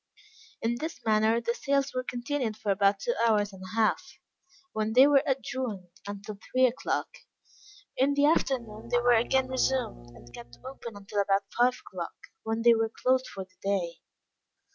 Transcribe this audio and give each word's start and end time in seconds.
In 0.63 0.77
this 0.79 0.99
manner 1.05 1.39
the 1.39 1.53
sales 1.53 1.93
were 1.93 2.03
continued 2.03 2.57
for 2.57 2.71
about 2.71 2.97
two 2.99 3.13
hours 3.23 3.53
and 3.53 3.61
a 3.61 3.75
half, 3.75 4.13
when 4.73 4.93
they 4.93 5.05
were 5.05 5.21
adjourned 5.27 5.91
until 6.07 6.39
three 6.51 6.65
o'clock. 6.65 7.17
In 7.95 8.15
the 8.15 8.25
afternoon 8.25 8.89
they 8.89 8.97
were 8.97 9.13
again 9.13 9.47
resumed, 9.47 10.07
and 10.15 10.33
kept 10.33 10.57
open 10.65 10.97
until 10.97 11.21
about 11.21 11.43
five 11.55 11.79
o'clock, 11.85 12.15
when 12.41 12.63
they 12.63 12.73
were 12.73 12.89
closed 12.89 13.27
for 13.27 13.43
the 13.45 13.57
day. 13.63 13.97